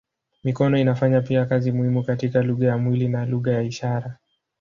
Mikono 0.43 0.77
inafanya 0.77 1.21
pia 1.21 1.45
kazi 1.45 1.71
muhimu 1.71 2.03
katika 2.03 2.41
lugha 2.41 2.67
ya 2.67 2.77
mwili 2.77 3.07
na 3.07 3.25
lugha 3.25 3.51
ya 3.51 3.61
ishara. 3.61 4.17